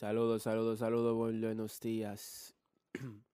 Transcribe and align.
Saludos, 0.00 0.44
saludos, 0.44 0.78
saludos, 0.78 1.14
buenos 1.14 1.78
días. 1.78 2.54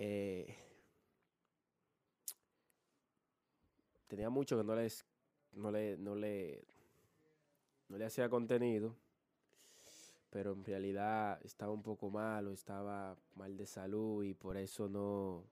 Eh, 0.00 0.56
tenía 4.06 4.30
mucho 4.30 4.56
que 4.56 4.64
no 4.64 4.74
les, 4.74 5.04
no 5.52 5.70
le, 5.70 5.98
no 5.98 6.14
le, 6.14 6.64
no 7.88 7.98
le 7.98 8.04
hacía 8.06 8.30
contenido, 8.30 8.96
pero 10.30 10.52
en 10.52 10.64
realidad 10.64 11.38
estaba 11.44 11.72
un 11.72 11.82
poco 11.82 12.08
malo, 12.10 12.52
estaba 12.52 13.18
mal 13.34 13.56
de 13.56 13.66
salud 13.66 14.24
y 14.24 14.32
por 14.32 14.56
eso 14.56 14.88
no, 14.88 15.44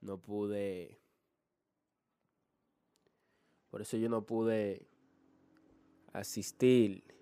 no 0.00 0.18
pude, 0.18 0.98
por 3.70 3.82
eso 3.82 3.98
yo 3.98 4.08
no 4.08 4.24
pude 4.24 4.86
asistir 6.12 7.21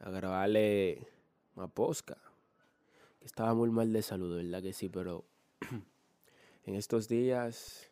A 0.00 0.10
grabarle 0.10 1.06
una 1.54 1.68
posca. 1.68 2.16
Que 3.18 3.26
estaba 3.26 3.54
muy 3.54 3.70
mal 3.70 3.92
de 3.92 4.02
salud, 4.02 4.36
¿verdad 4.36 4.62
que 4.62 4.72
sí? 4.72 4.88
Pero 4.88 5.24
en 6.64 6.74
estos 6.74 7.08
días 7.08 7.90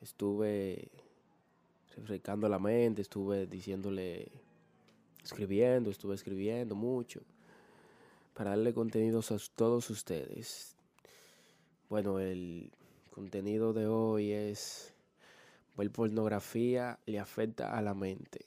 estuve 0.00 0.90
refrescando 1.96 2.48
la 2.48 2.58
mente, 2.58 3.02
estuve 3.02 3.46
diciéndole, 3.46 4.30
escribiendo, 5.22 5.90
estuve 5.90 6.14
escribiendo 6.14 6.74
mucho 6.74 7.20
para 8.34 8.50
darle 8.50 8.74
contenidos 8.74 9.30
a 9.30 9.38
todos 9.54 9.88
ustedes. 9.90 10.74
Bueno, 11.88 12.18
el 12.18 12.72
contenido 13.10 13.72
de 13.72 13.86
hoy 13.86 14.32
es, 14.32 14.92
ver 15.76 15.90
pornografía 15.92 16.98
le 17.06 17.20
afecta 17.20 17.76
a 17.76 17.82
la 17.82 17.94
mente. 17.94 18.46